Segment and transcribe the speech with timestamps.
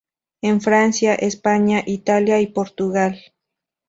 [0.41, 3.19] En Francia, España, Italia y Portugal.